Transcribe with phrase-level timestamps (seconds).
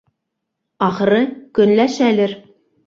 [0.87, 1.21] Ахыры,
[1.59, 2.39] көнләшәлер.